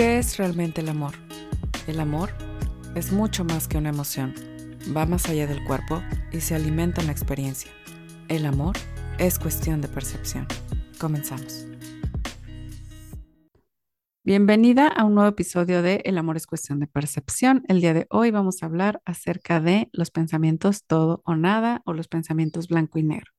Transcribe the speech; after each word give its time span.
¿Qué 0.00 0.16
es 0.16 0.38
realmente 0.38 0.80
el 0.80 0.88
amor? 0.88 1.12
El 1.86 2.00
amor 2.00 2.30
es 2.94 3.12
mucho 3.12 3.44
más 3.44 3.68
que 3.68 3.76
una 3.76 3.90
emoción, 3.90 4.32
va 4.96 5.04
más 5.04 5.28
allá 5.28 5.46
del 5.46 5.62
cuerpo 5.64 6.02
y 6.32 6.40
se 6.40 6.54
alimenta 6.54 7.02
en 7.02 7.08
la 7.08 7.12
experiencia. 7.12 7.70
El 8.28 8.46
amor 8.46 8.78
es 9.18 9.38
cuestión 9.38 9.82
de 9.82 9.88
percepción. 9.88 10.46
Comenzamos. 10.98 11.66
Bienvenida 14.24 14.88
a 14.88 15.04
un 15.04 15.16
nuevo 15.16 15.28
episodio 15.28 15.82
de 15.82 15.96
El 16.06 16.16
amor 16.16 16.38
es 16.38 16.46
cuestión 16.46 16.80
de 16.80 16.86
percepción. 16.86 17.62
El 17.68 17.82
día 17.82 17.92
de 17.92 18.06
hoy 18.08 18.30
vamos 18.30 18.62
a 18.62 18.66
hablar 18.66 19.02
acerca 19.04 19.60
de 19.60 19.90
los 19.92 20.10
pensamientos 20.10 20.86
todo 20.86 21.20
o 21.26 21.34
nada 21.34 21.82
o 21.84 21.92
los 21.92 22.08
pensamientos 22.08 22.68
blanco 22.68 22.98
y 22.98 23.02
negro. 23.02 23.32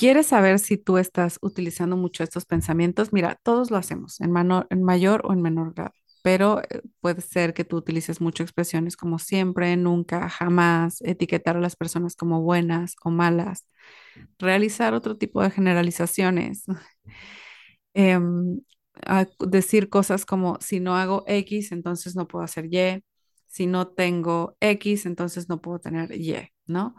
¿Quieres 0.00 0.28
saber 0.28 0.58
si 0.60 0.78
tú 0.78 0.96
estás 0.96 1.38
utilizando 1.42 1.94
mucho 1.94 2.24
estos 2.24 2.46
pensamientos? 2.46 3.12
Mira, 3.12 3.38
todos 3.42 3.70
lo 3.70 3.76
hacemos 3.76 4.18
en, 4.22 4.32
mayor 4.32 5.20
o 5.26 5.34
en 5.34 5.42
menor 5.42 5.74
grado, 5.74 5.92
pero 6.22 6.62
eh, 6.62 6.80
puede 7.00 7.20
ser 7.20 7.52
que 7.52 7.64
tú 7.66 7.76
utilices 7.76 8.18
mucho 8.18 8.42
expresiones 8.42 8.96
como 8.96 9.18
siempre, 9.18 9.76
nunca, 9.76 10.30
jamás, 10.30 11.02
etiquetar 11.02 11.58
a 11.58 11.60
las 11.60 11.76
personas 11.76 12.16
como 12.16 12.40
buenas 12.40 12.96
o 13.04 13.10
malas, 13.10 13.66
realizar 14.38 14.94
otro 14.94 15.18
tipo 15.18 15.42
de 15.42 15.50
generalizaciones, 15.50 16.64
em, 17.92 18.62
decir 19.38 19.90
cosas 19.90 20.24
como 20.24 20.56
si 20.62 20.80
no 20.80 20.96
hago 20.96 21.24
X, 21.26 21.72
entonces 21.72 22.16
no 22.16 22.26
puedo 22.26 22.42
hacer 22.42 22.72
Y, 22.72 23.04
si 23.48 23.66
no 23.66 23.88
tengo 23.88 24.56
X, 24.60 25.04
entonces 25.04 25.50
no 25.50 25.60
puedo 25.60 25.78
tener 25.78 26.10
Y, 26.12 26.36
¿no? 26.70 26.96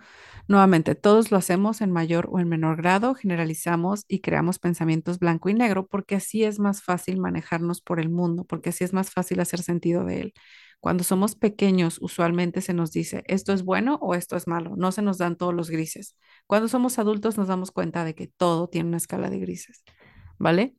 Nuevamente, 0.47 0.95
todos 0.95 1.31
lo 1.31 1.37
hacemos 1.37 1.81
en 1.81 1.91
mayor 1.91 2.27
o 2.31 2.39
en 2.39 2.49
menor 2.49 2.77
grado, 2.77 3.15
generalizamos 3.15 4.05
y 4.07 4.19
creamos 4.19 4.59
pensamientos 4.59 5.19
blanco 5.19 5.49
y 5.49 5.53
negro 5.53 5.87
porque 5.87 6.15
así 6.15 6.43
es 6.43 6.59
más 6.59 6.83
fácil 6.83 7.19
manejarnos 7.19 7.81
por 7.81 7.99
el 7.99 8.09
mundo, 8.09 8.45
porque 8.45 8.69
así 8.69 8.83
es 8.83 8.93
más 8.93 9.11
fácil 9.11 9.39
hacer 9.39 9.61
sentido 9.61 10.03
de 10.03 10.21
él. 10.21 10.33
Cuando 10.79 11.03
somos 11.03 11.35
pequeños, 11.35 11.99
usualmente 12.01 12.61
se 12.61 12.73
nos 12.73 12.91
dice, 12.91 13.23
esto 13.27 13.53
es 13.53 13.63
bueno 13.63 13.99
o 14.01 14.15
esto 14.15 14.35
es 14.35 14.47
malo, 14.47 14.75
no 14.75 14.91
se 14.91 15.03
nos 15.03 15.19
dan 15.19 15.35
todos 15.37 15.53
los 15.53 15.69
grises. 15.69 16.17
Cuando 16.47 16.67
somos 16.67 16.97
adultos 16.99 17.37
nos 17.37 17.47
damos 17.47 17.71
cuenta 17.71 18.03
de 18.03 18.15
que 18.15 18.27
todo 18.27 18.67
tiene 18.67 18.89
una 18.89 18.97
escala 18.97 19.29
de 19.29 19.39
grises, 19.39 19.83
¿vale? 20.39 20.75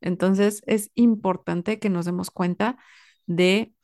Entonces 0.00 0.62
es 0.66 0.90
importante 0.94 1.78
que 1.78 1.90
nos 1.90 2.06
demos 2.06 2.30
cuenta 2.30 2.78
de 3.26 3.74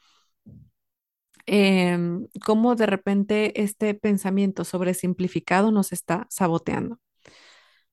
Em, 1.46 2.26
cómo 2.44 2.74
de 2.74 2.86
repente 2.86 3.62
este 3.62 3.94
pensamiento 3.94 4.64
sobresimplificado 4.64 5.70
nos 5.70 5.92
está 5.92 6.26
saboteando. 6.30 6.98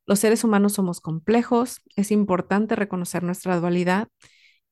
Los 0.05 0.19
seres 0.19 0.43
humanos 0.43 0.73
somos 0.73 0.99
complejos, 1.01 1.81
es 1.95 2.11
importante 2.11 2.75
reconocer 2.75 3.23
nuestra 3.23 3.59
dualidad 3.59 4.09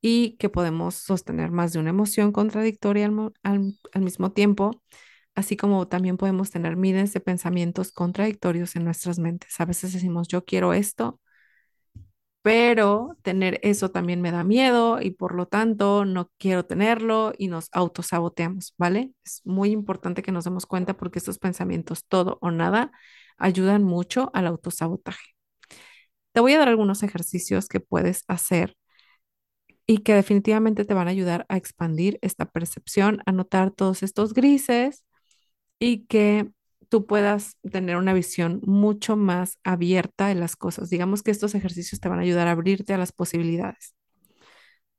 y 0.01 0.35
que 0.37 0.49
podemos 0.49 0.95
sostener 0.95 1.51
más 1.51 1.73
de 1.73 1.79
una 1.79 1.91
emoción 1.91 2.31
contradictoria 2.31 3.09
al 3.43 4.01
mismo 4.01 4.31
tiempo, 4.33 4.81
así 5.35 5.55
como 5.57 5.87
también 5.87 6.17
podemos 6.17 6.51
tener 6.51 6.75
miles 6.75 7.13
de 7.13 7.21
pensamientos 7.21 7.91
contradictorios 7.91 8.75
en 8.75 8.83
nuestras 8.85 9.19
mentes. 9.19 9.59
A 9.59 9.65
veces 9.65 9.93
decimos, 9.93 10.27
yo 10.27 10.43
quiero 10.45 10.73
esto, 10.73 11.21
pero 12.41 13.17
tener 13.21 13.59
eso 13.63 13.91
también 13.91 14.21
me 14.21 14.31
da 14.31 14.43
miedo 14.43 15.01
y 15.01 15.11
por 15.11 15.35
lo 15.35 15.47
tanto 15.47 16.05
no 16.05 16.31
quiero 16.37 16.65
tenerlo 16.65 17.33
y 17.37 17.47
nos 17.49 17.69
autosaboteamos, 17.71 18.73
¿vale? 18.77 19.11
Es 19.23 19.41
muy 19.45 19.71
importante 19.71 20.23
que 20.23 20.31
nos 20.31 20.45
demos 20.45 20.65
cuenta 20.65 20.95
porque 20.97 21.19
estos 21.19 21.37
pensamientos 21.39 22.05
todo 22.07 22.37
o 22.41 22.51
nada 22.51 22.91
ayudan 23.37 23.83
mucho 23.83 24.31
al 24.33 24.47
autosabotaje. 24.47 25.35
Te 26.33 26.41
voy 26.41 26.53
a 26.53 26.59
dar 26.59 26.67
algunos 26.69 27.03
ejercicios 27.03 27.67
que 27.69 27.79
puedes 27.79 28.23
hacer 28.27 28.75
y 29.85 29.99
que 29.99 30.13
definitivamente 30.13 30.85
te 30.85 30.93
van 30.93 31.07
a 31.07 31.11
ayudar 31.11 31.45
a 31.49 31.57
expandir 31.57 32.17
esta 32.21 32.45
percepción, 32.45 33.21
a 33.25 33.31
notar 33.31 33.71
todos 33.71 34.03
estos 34.03 34.33
grises 34.33 35.03
y 35.79 36.05
que 36.07 36.51
tú 36.91 37.05
puedas 37.07 37.57
tener 37.71 37.95
una 37.95 38.13
visión 38.13 38.59
mucho 38.65 39.15
más 39.15 39.57
abierta 39.63 40.27
de 40.27 40.35
las 40.35 40.57
cosas. 40.57 40.89
Digamos 40.89 41.23
que 41.23 41.31
estos 41.31 41.55
ejercicios 41.55 42.01
te 42.01 42.09
van 42.09 42.19
a 42.19 42.23
ayudar 42.23 42.49
a 42.49 42.51
abrirte 42.51 42.93
a 42.93 42.97
las 42.97 43.13
posibilidades. 43.13 43.95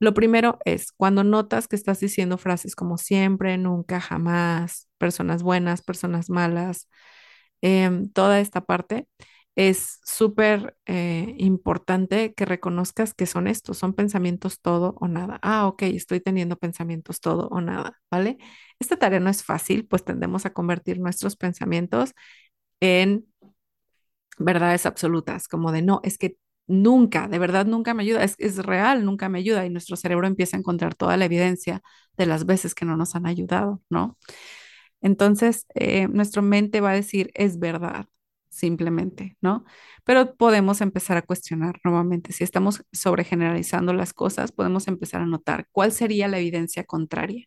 Lo 0.00 0.14
primero 0.14 0.58
es 0.64 0.90
cuando 0.92 1.22
notas 1.22 1.68
que 1.68 1.76
estás 1.76 2.00
diciendo 2.00 2.38
frases 2.38 2.74
como 2.74 2.98
siempre, 2.98 3.58
nunca, 3.58 4.00
jamás, 4.00 4.88
personas 4.98 5.42
buenas, 5.42 5.82
personas 5.82 6.30
malas, 6.30 6.88
em, 7.62 8.10
toda 8.10 8.40
esta 8.40 8.62
parte, 8.62 9.06
es 9.56 10.00
súper 10.04 10.76
eh, 10.86 11.34
importante 11.38 12.34
que 12.34 12.44
reconozcas 12.46 13.14
que 13.14 13.26
son 13.26 13.46
estos, 13.48 13.78
son 13.78 13.92
pensamientos 13.94 14.60
todo 14.60 14.94
o 15.00 15.08
nada. 15.08 15.38
Ah, 15.42 15.66
ok, 15.68 15.82
estoy 15.84 16.20
teniendo 16.20 16.56
pensamientos 16.56 17.20
todo 17.20 17.48
o 17.48 17.60
nada, 17.60 18.00
¿vale? 18.10 18.38
Esta 18.80 18.96
tarea 18.98 19.20
no 19.20 19.30
es 19.30 19.44
fácil, 19.44 19.86
pues 19.86 20.04
tendemos 20.04 20.46
a 20.46 20.52
convertir 20.54 20.98
nuestros 21.00 21.36
pensamientos 21.36 22.14
en 22.80 23.26
verdades 24.38 24.86
absolutas, 24.86 25.48
como 25.48 25.72
de 25.72 25.82
no, 25.82 26.00
es 26.04 26.18
que 26.18 26.36
nunca, 26.66 27.28
de 27.28 27.38
verdad 27.38 27.66
nunca 27.66 27.94
me 27.94 28.02
ayuda, 28.02 28.24
es, 28.24 28.34
es 28.38 28.56
real, 28.58 29.04
nunca 29.04 29.28
me 29.28 29.38
ayuda 29.38 29.66
y 29.66 29.70
nuestro 29.70 29.96
cerebro 29.96 30.26
empieza 30.26 30.56
a 30.56 30.60
encontrar 30.60 30.94
toda 30.94 31.16
la 31.16 31.24
evidencia 31.26 31.82
de 32.16 32.26
las 32.26 32.46
veces 32.46 32.74
que 32.74 32.84
no 32.84 32.96
nos 32.96 33.14
han 33.14 33.26
ayudado, 33.26 33.82
¿no? 33.90 34.18
Entonces, 35.02 35.66
eh, 35.74 36.08
nuestra 36.08 36.42
mente 36.42 36.80
va 36.80 36.90
a 36.92 36.94
decir, 36.94 37.30
es 37.34 37.58
verdad, 37.58 38.06
simplemente, 38.52 39.36
¿no? 39.40 39.64
Pero 40.04 40.36
podemos 40.36 40.80
empezar 40.80 41.16
a 41.16 41.22
cuestionar 41.22 41.80
nuevamente. 41.84 42.32
Si 42.32 42.44
estamos 42.44 42.84
sobregeneralizando 42.92 43.92
las 43.94 44.12
cosas, 44.14 44.52
podemos 44.52 44.88
empezar 44.88 45.22
a 45.22 45.26
notar 45.26 45.68
cuál 45.72 45.92
sería 45.92 46.28
la 46.28 46.38
evidencia 46.38 46.84
contraria, 46.84 47.46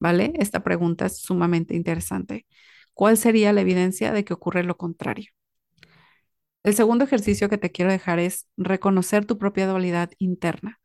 ¿vale? 0.00 0.32
Esta 0.36 0.62
pregunta 0.64 1.06
es 1.06 1.18
sumamente 1.18 1.74
interesante. 1.76 2.46
¿Cuál 2.94 3.16
sería 3.18 3.52
la 3.52 3.60
evidencia 3.62 4.12
de 4.12 4.24
que 4.24 4.34
ocurre 4.34 4.64
lo 4.64 4.76
contrario? 4.76 5.30
El 6.64 6.74
segundo 6.74 7.04
ejercicio 7.04 7.48
que 7.48 7.58
te 7.58 7.70
quiero 7.72 7.90
dejar 7.90 8.18
es 8.18 8.48
reconocer 8.56 9.24
tu 9.24 9.38
propia 9.38 9.66
dualidad 9.66 10.10
interna. 10.18 10.80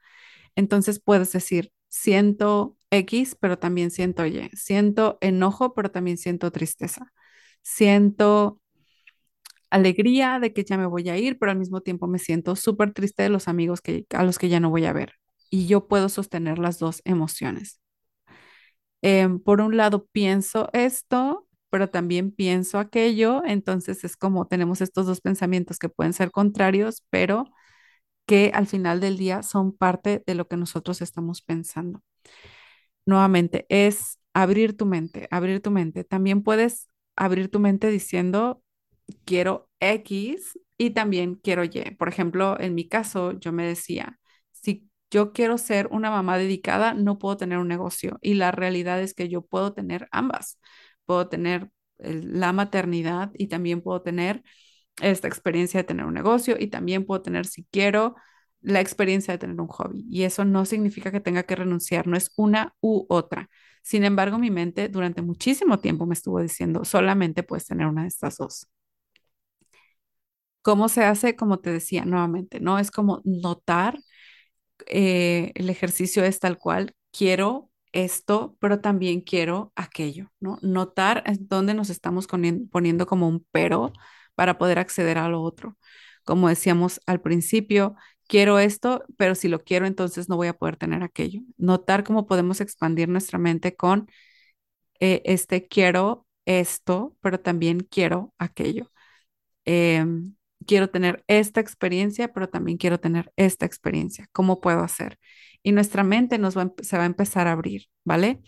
Entonces 0.56 1.00
puedes 1.00 1.32
decir, 1.34 1.72
siento 1.90 2.78
X, 2.92 3.36
pero 3.40 3.60
también 3.60 3.92
siento 3.92 4.26
Y. 4.26 4.50
Siento 4.54 5.18
enojo, 5.22 5.74
pero 5.74 5.92
también 5.92 6.18
siento 6.18 6.52
tristeza. 6.52 7.12
Siento 7.64 8.62
alegría 9.74 10.40
de 10.40 10.54
que 10.54 10.64
ya 10.64 10.78
me 10.78 10.86
voy 10.88 11.10
a 11.10 11.18
ir, 11.18 11.38
pero 11.40 11.52
al 11.52 11.58
mismo 11.60 11.82
tiempo 11.82 12.08
me 12.08 12.20
siento 12.20 12.56
súper 12.56 12.94
triste 12.94 13.24
de 13.24 13.30
los 13.30 13.48
amigos 13.48 13.82
que, 13.82 14.06
a 14.12 14.24
los 14.24 14.40
que 14.40 14.50
ya 14.50 14.60
no 14.60 14.70
voy 14.70 14.86
a 14.86 14.94
ver. 14.94 15.14
Y 15.50 15.68
yo 15.68 15.88
puedo 15.88 16.10
sostener 16.10 16.60
las 16.60 16.80
dos 16.80 17.02
emociones. 17.06 17.80
Em, 19.02 19.40
por 19.40 19.62
un 19.62 19.76
lado, 19.78 20.08
pienso 20.12 20.70
esto, 20.74 21.48
pero 21.70 21.90
también 21.90 22.32
pienso 22.32 22.80
aquello. 22.80 23.44
Entonces 23.46 24.04
es 24.04 24.16
como 24.18 24.48
tenemos 24.48 24.82
estos 24.82 25.06
dos 25.06 25.22
pensamientos 25.22 25.78
que 25.80 25.90
pueden 25.90 26.14
ser 26.14 26.32
contrarios, 26.32 27.04
pero 27.10 27.46
que 28.28 28.52
al 28.56 28.68
final 28.68 29.02
del 29.02 29.18
día 29.18 29.44
son 29.44 29.74
parte 29.78 30.24
de 30.28 30.36
lo 30.36 30.48
que 30.48 30.58
nosotros 30.58 31.02
estamos 31.02 31.42
pensando. 31.44 32.02
Nuevamente, 33.06 33.66
es 33.70 34.20
abrir 34.34 34.78
tu 34.78 34.86
mente, 34.86 35.28
abrir 35.32 35.62
tu 35.62 35.72
mente. 35.72 36.04
También 36.04 36.42
puedes 36.44 36.88
abrir 37.16 37.50
tu 37.52 37.60
mente 37.60 37.90
diciendo, 37.90 38.63
quiero 39.26 39.70
X 39.80 40.60
y 40.78 40.92
también 40.92 41.36
quiero 41.36 41.64
Y. 41.64 41.96
Por 41.98 42.10
ejemplo, 42.10 42.60
en 42.60 42.76
mi 42.76 42.88
caso, 42.88 43.34
yo 43.40 43.52
me 43.52 43.66
decía, 43.68 44.20
si 44.52 44.90
yo 45.12 45.34
quiero 45.34 45.58
ser 45.58 45.88
una 45.92 46.10
mamá 46.10 46.38
dedicada, 46.38 46.94
no 46.94 47.20
puedo 47.20 47.38
tener 47.38 47.58
un 47.60 47.68
negocio. 47.68 48.18
Y 48.22 48.36
la 48.36 48.52
realidad 48.52 49.02
es 49.02 49.14
que 49.14 49.30
yo 49.30 49.42
puedo 49.44 49.74
tener 49.74 50.08
ambas. 50.12 50.60
Puedo 51.06 51.28
tener 51.30 51.70
la 52.00 52.54
maternidad 52.54 53.32
y 53.36 53.48
también 53.48 53.82
puedo 53.82 54.02
tener 54.02 54.44
esta 55.02 55.28
experiencia 55.28 55.80
de 55.80 55.84
tener 55.86 56.06
un 56.06 56.14
negocio 56.14 56.56
y 56.60 56.68
también 56.68 57.06
puedo 57.06 57.22
tener, 57.22 57.46
si 57.46 57.66
quiero, 57.72 58.16
la 58.62 58.80
experiencia 58.82 59.34
de 59.34 59.38
tener 59.40 59.60
un 59.60 59.68
hobby. 59.68 60.06
Y 60.10 60.24
eso 60.24 60.46
no 60.46 60.66
significa 60.66 61.12
que 61.12 61.20
tenga 61.20 61.44
que 61.44 61.56
renunciar, 61.56 62.08
no 62.08 62.18
es 62.18 62.32
una 62.38 62.76
u 62.82 63.06
otra. 63.10 63.50
Sin 63.82 64.04
embargo, 64.06 64.40
mi 64.40 64.52
mente 64.52 64.88
durante 64.90 65.22
muchísimo 65.22 65.80
tiempo 65.80 66.06
me 66.06 66.14
estuvo 66.14 66.40
diciendo, 66.42 66.86
solamente 66.86 67.44
puedes 67.44 67.66
tener 67.68 67.88
una 67.88 68.04
de 68.04 68.08
estas 68.10 68.38
dos. 68.38 68.68
¿Cómo 70.64 70.90
se 70.90 71.06
hace? 71.06 71.36
Como 71.38 71.60
te 71.60 71.72
decía 71.72 72.06
nuevamente, 72.06 72.62
¿no? 72.62 72.80
Es 72.80 72.92
como 72.92 73.22
notar, 73.26 74.00
eh, 74.88 75.52
el 75.56 75.70
ejercicio 75.70 76.24
es 76.24 76.40
tal 76.40 76.58
cual, 76.58 76.96
quiero 77.12 77.70
esto, 77.94 78.58
pero 78.60 78.82
también 78.82 79.22
quiero 79.22 79.72
aquello, 79.76 80.32
¿no? 80.40 80.58
Notar 80.62 81.24
dónde 81.42 81.74
nos 81.76 81.90
estamos 81.90 82.28
poniendo 82.28 83.06
como 83.08 83.28
un 83.28 83.46
pero 83.52 83.94
para 84.36 84.58
poder 84.58 84.80
acceder 84.80 85.18
a 85.18 85.30
lo 85.30 85.42
otro. 85.42 85.78
Como 86.26 86.50
decíamos 86.50 87.02
al 87.06 87.22
principio, 87.22 87.96
quiero 88.28 88.60
esto, 88.60 89.04
pero 89.18 89.36
si 89.36 89.48
lo 89.48 89.60
quiero, 89.64 89.86
entonces 89.86 90.30
no 90.30 90.38
voy 90.38 90.48
a 90.48 90.54
poder 90.54 90.78
tener 90.78 91.04
aquello. 91.04 91.42
Notar 91.58 92.04
cómo 92.04 92.26
podemos 92.28 92.62
expandir 92.62 93.10
nuestra 93.10 93.38
mente 93.40 93.76
con 93.76 94.08
eh, 95.00 95.22
este 95.26 95.68
quiero 95.68 96.28
esto, 96.46 97.16
pero 97.22 97.40
también 97.40 97.82
quiero 97.82 98.34
aquello. 98.38 98.92
Em, 99.66 100.36
quiero 100.64 100.90
tener 100.90 101.24
esta 101.28 101.60
experiencia, 101.62 102.34
pero 102.34 102.50
también 102.50 102.78
quiero 102.78 103.00
tener 103.00 103.32
esta 103.36 103.66
experiencia. 103.66 104.28
¿Cómo 104.32 104.62
puedo 104.62 104.82
hacer? 104.82 105.20
Y 105.64 105.72
nuestra 105.72 106.04
mente 106.04 106.38
nos 106.38 106.58
va, 106.58 106.74
se 106.82 106.98
va 106.98 107.04
a 107.04 107.08
empezar 107.08 107.48
a 107.48 107.54
abrir, 107.54 107.88
¿vale? 108.04 108.42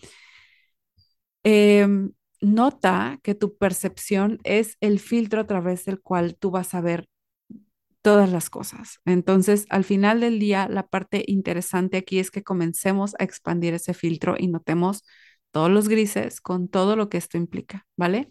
Em, 1.44 2.12
nota 2.42 3.20
que 3.24 3.36
tu 3.36 3.58
percepción 3.58 4.40
es 4.44 4.78
el 4.82 5.00
filtro 5.00 5.42
a 5.42 5.48
través 5.48 5.86
del 5.86 6.02
cual 6.02 6.36
tú 6.38 6.52
vas 6.52 6.74
a 6.74 6.82
ver 6.82 7.08
todas 8.02 8.32
las 8.32 8.50
cosas. 8.50 9.00
Entonces, 9.06 9.66
al 9.70 9.84
final 9.84 10.22
del 10.22 10.40
día, 10.40 10.68
la 10.70 10.88
parte 10.88 11.24
interesante 11.28 11.98
aquí 11.98 12.20
es 12.20 12.30
que 12.32 12.44
comencemos 12.44 13.16
a 13.20 13.24
expandir 13.24 13.74
ese 13.74 13.94
filtro 13.94 14.36
y 14.38 14.48
notemos 14.48 15.04
todos 15.52 15.72
los 15.72 15.88
grises 15.90 16.42
con 16.42 16.68
todo 16.68 16.96
lo 16.96 17.10
que 17.10 17.18
esto 17.18 17.38
implica, 17.38 17.88
¿vale? 17.98 18.30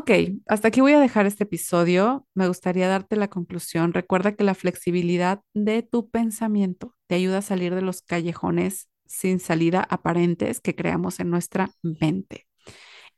Ok, 0.00 0.10
hasta 0.46 0.68
aquí 0.68 0.80
voy 0.80 0.94
a 0.94 1.00
dejar 1.00 1.26
este 1.26 1.44
episodio. 1.44 2.26
Me 2.34 2.48
gustaría 2.48 2.88
darte 2.88 3.16
la 3.16 3.28
conclusión. 3.28 3.92
Recuerda 3.92 4.32
que 4.34 4.44
la 4.44 4.54
flexibilidad 4.54 5.42
de 5.52 5.82
tu 5.82 6.08
pensamiento 6.08 6.94
te 7.06 7.16
ayuda 7.16 7.38
a 7.38 7.42
salir 7.42 7.74
de 7.74 7.82
los 7.82 8.00
callejones 8.00 8.88
sin 9.04 9.40
salida 9.40 9.86
aparentes 9.90 10.60
que 10.60 10.74
creamos 10.74 11.20
en 11.20 11.28
nuestra 11.28 11.68
mente. 11.82 12.46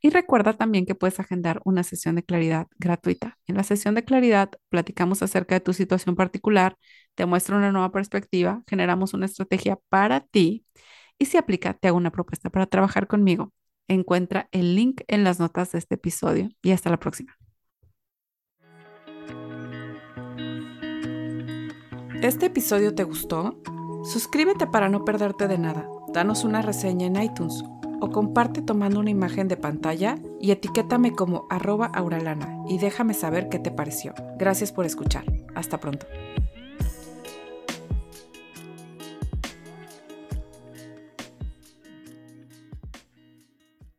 Y 0.01 0.09
recuerda 0.09 0.53
también 0.53 0.85
que 0.85 0.95
puedes 0.95 1.19
agendar 1.21 1.61
una 1.65 1.83
sesión 1.83 2.15
de 2.15 2.23
claridad 2.23 2.67
gratuita. 2.79 3.37
En 3.47 3.55
la 3.57 3.63
sesión 3.63 3.95
de 3.95 4.03
claridad 4.03 4.51
platicamos 4.69 5.23
acerca 5.23 5.55
de 5.55 5.61
tu 5.61 5.73
situación 5.73 6.15
particular, 6.15 6.77
te 7.15 7.25
muestro 7.25 7.57
una 7.57 7.71
nueva 7.71 7.91
perspectiva, 7.93 8.63
generamos 8.67 9.13
una 9.13 9.27
estrategia 9.27 9.79
para 9.89 10.21
ti 10.21 10.65
y 11.17 11.25
si 11.27 11.37
aplica, 11.37 11.75
te 11.75 11.87
hago 11.87 11.97
una 11.97 12.11
propuesta 12.11 12.49
para 12.49 12.67
trabajar 12.67 13.07
conmigo. 13.07 13.53
Encuentra 13.87 14.47
el 14.51 14.75
link 14.75 15.01
en 15.07 15.23
las 15.23 15.39
notas 15.39 15.71
de 15.71 15.79
este 15.79 15.95
episodio 15.95 16.49
y 16.61 16.71
hasta 16.71 16.89
la 16.89 16.97
próxima. 16.97 17.37
¿Este 22.21 22.45
episodio 22.45 22.95
te 22.95 23.03
gustó? 23.03 23.61
Suscríbete 24.05 24.65
para 24.65 24.87
no 24.87 25.03
perderte 25.03 25.47
de 25.47 25.57
nada. 25.57 25.89
Danos 26.13 26.45
una 26.45 26.61
reseña 26.61 27.07
en 27.07 27.21
iTunes 27.21 27.63
o 27.99 28.09
comparte 28.11 28.61
tomando 28.61 28.99
una 28.99 29.09
imagen 29.09 29.47
de 29.47 29.57
pantalla 29.57 30.17
y 30.39 30.51
etiquétame 30.51 31.13
como 31.13 31.47
arroba 31.49 31.85
auralana 31.87 32.63
y 32.67 32.77
déjame 32.77 33.13
saber 33.13 33.49
qué 33.49 33.59
te 33.59 33.71
pareció. 33.71 34.13
Gracias 34.37 34.71
por 34.71 34.85
escuchar. 34.85 35.25
Hasta 35.55 35.79
pronto. 35.79 36.05